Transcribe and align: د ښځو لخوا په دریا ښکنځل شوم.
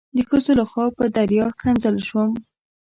د 0.15 0.17
ښځو 0.29 0.51
لخوا 0.59 0.85
په 0.97 1.03
دریا 1.17 1.45
ښکنځل 1.55 1.95
شوم. 2.07 2.29